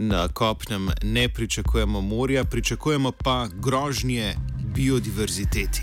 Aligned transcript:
Na 0.00 0.28
kopnem 0.28 0.90
ne 1.02 1.28
pričakujemo 1.28 2.00
morja, 2.00 2.44
pričakujemo 2.44 3.12
pa 3.12 3.48
grožnje 3.54 4.34
biodiverziteti. 4.74 5.82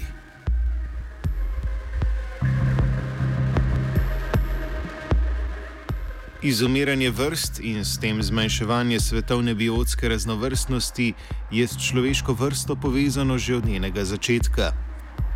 Izumiranje 6.41 7.09
vrst 7.09 7.59
in 7.59 7.85
s 7.85 7.99
tem 7.99 8.23
zmanjševanje 8.23 8.99
svetovne 8.99 9.55
biotske 9.55 10.09
raznovrstnosti 10.09 11.13
je 11.51 11.67
s 11.67 11.87
človeško 11.87 12.33
vrsto 12.33 12.75
povezano 12.75 13.37
že 13.37 13.55
od 13.55 13.65
njenega 13.65 14.05
začetka. 14.05 14.71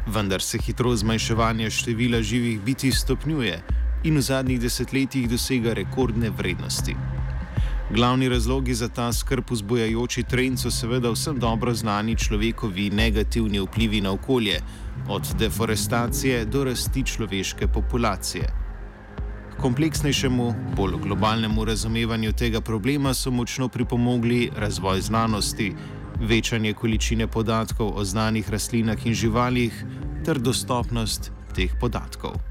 Vendar 0.07 0.41
se 0.41 0.57
hitrost 0.57 0.99
zmanjševanja 0.99 1.69
števila 1.69 2.21
živih 2.21 2.61
biti 2.61 2.91
stopnjuje 2.91 3.61
in 4.03 4.17
v 4.17 4.21
zadnjih 4.21 4.59
desetletjih 4.59 5.29
dosega 5.29 5.73
rekordne 5.73 6.29
vrednosti. 6.29 7.18
Glavni 7.95 8.29
razlogi 8.29 8.73
za 8.73 8.87
ta 8.87 9.13
skrb 9.13 9.43
vzbujajoči 9.49 10.23
trend 10.23 10.59
so 10.59 10.71
seveda 10.71 11.09
vsem 11.09 11.39
dobro 11.39 11.73
znani 11.73 12.15
človekovi 12.15 12.89
negativni 12.89 13.59
vplivi 13.59 14.01
na 14.01 14.11
okolje, 14.11 14.59
od 15.07 15.33
deforestacije 15.39 16.45
do 16.45 16.63
rasti 16.63 17.03
človeške 17.03 17.67
populacije. 17.67 18.53
Kompleksnejšemu, 19.61 20.53
bolj 20.75 20.99
globalnemu 21.03 21.65
razumevanju 21.65 22.31
tega 22.31 22.61
problema 22.61 23.13
so 23.13 23.31
močno 23.31 23.67
pripomogli 23.67 24.51
razvoj 24.55 25.01
znanosti, 25.01 25.73
večanje 26.19 26.73
količine 26.73 27.27
podatkov 27.27 27.91
o 27.95 28.05
znanih 28.05 28.49
rastlinah 28.49 29.05
in 29.05 29.13
živalih 29.13 29.85
ter 30.25 30.39
dostopnost 30.39 31.31
teh 31.55 31.73
podatkov. 31.79 32.48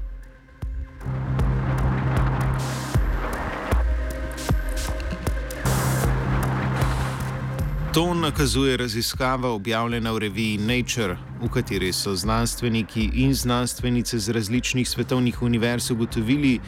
To 7.93 8.13
nakazuje 8.13 8.77
raziskava 8.77 9.49
objavljena 9.49 10.11
v 10.11 10.17
reviji 10.17 10.57
Nature, 10.57 11.17
v 11.41 11.49
kateri 11.49 11.93
so 11.93 12.13
znanstveniki 12.15 13.09
in 13.13 13.33
znanstvenice 13.33 14.19
z 14.19 14.29
različnih 14.29 14.89
svetovnih 14.89 15.41
univerz 15.41 15.91
ugotovili, 15.91 16.59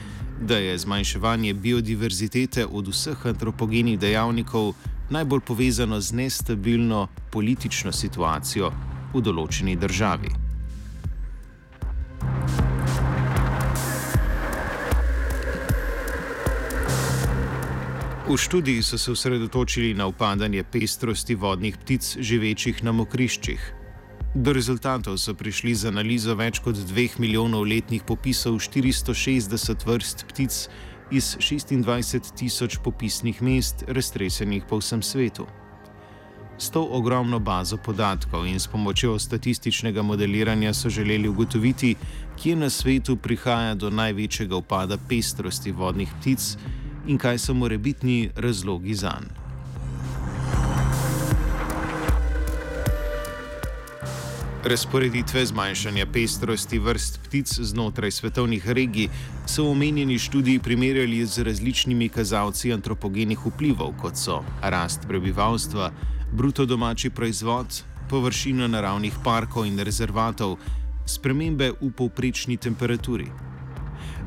da 0.41 0.57
je 0.57 0.77
zmanjševanje 0.77 1.53
biodiverzitete 1.53 2.65
od 2.65 2.87
vseh 2.87 3.25
antropogenih 3.25 3.99
dejavnikov 3.99 4.73
najbolj 5.09 5.39
povezano 5.39 6.01
z 6.01 6.11
nestabilno 6.13 7.07
politično 7.31 7.91
situacijo 7.91 8.71
v 9.13 9.21
določeni 9.21 9.75
državi. 9.75 10.50
V 18.27 18.37
študiji 18.37 18.83
so 18.83 18.97
se 18.97 19.11
osredotočili 19.11 19.93
na 19.93 20.07
upadanje 20.07 20.63
pestrosti 20.63 21.35
vodnih 21.35 21.77
ptic, 21.77 22.17
živečih 22.19 22.83
na 22.83 22.91
mokriščih. 22.91 23.61
Do 24.35 24.53
rezultatov 24.53 25.17
so 25.17 25.33
prišli 25.33 25.73
z 25.75 25.89
analizo 25.89 26.35
več 26.37 26.59
kot 26.61 26.77
2 26.77 27.17
milijonov 27.19 27.65
letnih 27.65 28.03
popisov 28.05 28.59
460 28.61 29.85
vrst 29.87 30.25
ptic 30.29 30.59
iz 31.11 31.35
26 31.41 32.29
tisoč 32.37 32.77
popisnih 32.83 33.41
mest, 33.41 33.83
raztresenih 33.87 34.69
po 34.69 34.77
vsem 34.77 35.01
svetu. 35.01 35.47
S 36.61 36.69
to 36.69 36.83
ogromno 36.85 37.39
bazo 37.39 37.77
podatkov 37.77 38.45
in 38.45 38.59
s 38.59 38.67
pomočjo 38.67 39.17
statističnega 39.19 40.01
modeliranja 40.01 40.73
so 40.73 40.89
želeli 40.89 41.27
ugotoviti, 41.27 41.95
kje 42.37 42.55
na 42.55 42.69
svetu 42.69 43.17
prihaja 43.17 43.73
do 43.75 43.89
največjega 43.89 44.55
upada 44.55 44.97
pestrosti 45.09 45.71
vodnih 45.71 46.13
ptic 46.21 46.55
in 47.07 47.17
kaj 47.17 47.37
so 47.37 47.53
morebitni 47.53 48.29
razlogi 48.35 48.93
za 48.93 49.13
njih. 49.21 49.41
Razporeditve 54.63 55.45
zmanjšanja 55.45 56.05
pestrosti 56.13 56.79
vrst 56.79 57.19
ptic 57.23 57.59
znotraj 57.59 58.11
svetovnih 58.11 58.69
regij 58.69 59.07
so 59.45 59.63
v 59.63 59.71
omenjeni 59.71 60.19
študiji 60.19 60.59
primerjali 60.59 61.25
z 61.25 61.43
različnimi 61.43 62.09
kazalci 62.09 62.73
antropogenih 62.73 63.39
vplivov, 63.45 63.95
kot 64.01 64.15
so 64.15 64.43
rast 64.61 65.07
prebivalstva, 65.07 65.91
bruto 66.31 66.65
domači 66.65 67.09
proizvod, 67.09 67.83
površina 68.09 68.67
naravnih 68.67 69.17
parkov 69.23 69.65
in 69.65 69.79
rezervatov, 69.79 70.57
spremembe 71.05 71.71
v 71.81 71.89
povprečni 71.97 72.57
temperaturi. 72.57 73.50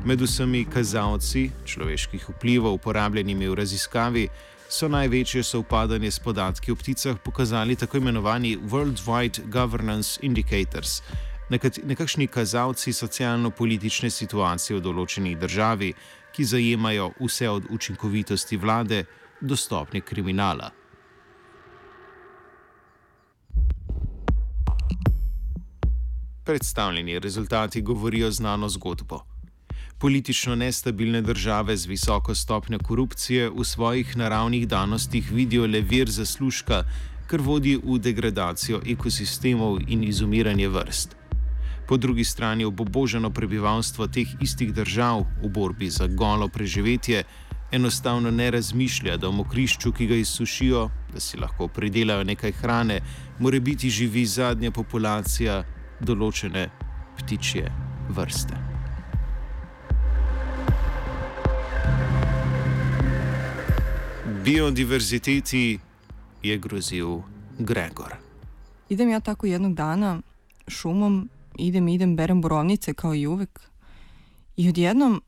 Med 0.05 0.21
vsemi 0.21 0.67
kazalci 0.69 1.47
človeških 1.65 2.27
vplivov, 2.29 2.75
uporabljenimi 2.77 3.47
v 3.49 3.55
raziskavi, 3.57 4.27
so 4.69 4.85
največje 4.85 5.41
sovpadanje 5.43 6.11
s 6.11 6.21
podatki 6.21 6.71
o 6.71 6.75
pticah 6.77 7.17
pokazali 7.17 7.75
tako 7.75 7.97
imenovani 7.97 8.53
Worldwide 8.57 9.49
Governance 9.49 10.19
Indicators, 10.21 11.01
nekakšni 11.49 12.27
kazalci 12.27 12.93
socialno-politične 12.93 14.13
situacije 14.13 14.77
v 14.77 14.85
določeni 14.85 15.33
državi, 15.41 15.93
ki 16.37 16.49
zajemajo 16.53 17.11
vse 17.25 17.49
od 17.49 17.65
učinkovitosti 17.73 18.61
vlade 18.61 19.05
do 19.41 19.57
stopnje 19.57 20.05
kriminala. 20.05 20.69
Predstavljeni 26.45 27.19
rezultati 27.19 27.81
govorijo 27.81 28.31
znano 28.31 28.69
zgodbo. 28.69 29.34
Politično 30.05 30.55
nestabilne 30.55 31.21
države 31.21 31.77
z 31.77 31.85
visoko 31.85 32.35
stopnjo 32.35 32.79
korupcije 32.79 33.49
v 33.49 33.63
svojih 33.63 34.17
naravnih 34.17 34.67
danostih 34.67 35.31
vidijo 35.31 35.65
le 35.67 35.81
vir 35.81 36.09
zaslužka, 36.09 36.83
kar 37.27 37.41
vodi 37.41 37.73
v 37.83 37.97
degradacijo 37.97 38.81
ekosistemov 38.85 39.79
in 39.87 40.03
izumiranje 40.03 40.67
vrst. 40.69 41.15
Po 41.87 41.97
drugi 41.97 42.23
strani 42.23 42.65
oboboženo 42.65 43.29
prebivalstvo 43.29 44.07
teh 44.07 44.27
istih 44.41 44.73
držav 44.73 45.25
v 45.43 45.49
borbi 45.49 45.89
za 45.89 46.07
golo 46.07 46.47
preživetje 46.47 47.23
enostavno 47.71 48.31
ne 48.31 48.51
razmišlja, 48.51 49.17
da 49.17 49.27
v 49.27 49.41
mokrišču, 49.41 49.91
ki 49.91 50.07
ga 50.07 50.15
izsušijo, 50.15 50.89
da 51.13 51.19
si 51.19 51.37
lahko 51.37 51.67
pridelajo 51.67 52.23
nekaj 52.23 52.51
hrane, 52.51 53.01
mora 53.39 53.59
biti 53.59 53.89
živi 53.89 54.25
zadnja 54.25 54.71
populacija 54.71 55.63
določene 55.99 56.69
ptičje 57.17 57.71
vrste. 58.09 58.74
Biodiverziteti 64.45 65.79
je 66.43 66.57
grozil 66.57 67.19
Gregor. 67.59 68.15
Idem 68.89 69.09
ja 69.09 69.19
tako 69.19 69.45
jednog 69.47 69.73
dana 69.73 70.21
šumom, 70.67 71.29
idem, 71.57 71.87
idem, 71.87 72.15
berem 72.15 72.41
borovnice 72.41 72.93
kao 72.93 73.15
i 73.15 73.27
uvek. 73.27 73.59
I 74.57 74.69
odjednom 74.69 75.21